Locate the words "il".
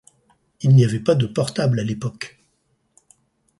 0.61-0.73